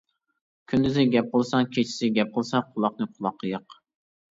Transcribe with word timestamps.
كۈندۈزى 0.71 1.05
گەپ 1.17 1.29
قىلساڭ، 1.35 1.69
كېچىسى 1.77 2.11
گەپ 2.17 2.33
قىلسا 2.39 2.65
قۇلاقنى 2.73 3.11
قۇلاق 3.13 3.49
ياق. 3.53 3.81